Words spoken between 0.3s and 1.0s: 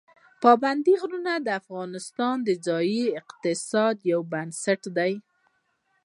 پابندي